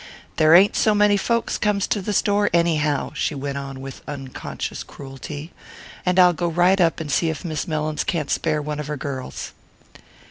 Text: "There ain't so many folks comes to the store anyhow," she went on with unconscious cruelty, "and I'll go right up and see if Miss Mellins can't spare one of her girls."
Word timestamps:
"There 0.37 0.55
ain't 0.55 0.75
so 0.75 0.95
many 0.95 1.15
folks 1.15 1.59
comes 1.59 1.85
to 1.89 2.01
the 2.01 2.11
store 2.11 2.49
anyhow," 2.53 3.11
she 3.13 3.35
went 3.35 3.59
on 3.59 3.81
with 3.81 4.01
unconscious 4.07 4.81
cruelty, 4.81 5.53
"and 6.07 6.17
I'll 6.17 6.33
go 6.33 6.47
right 6.47 6.81
up 6.81 6.99
and 6.99 7.11
see 7.11 7.29
if 7.29 7.45
Miss 7.45 7.67
Mellins 7.67 8.03
can't 8.03 8.31
spare 8.31 8.63
one 8.63 8.79
of 8.79 8.87
her 8.87 8.97
girls." 8.97 9.53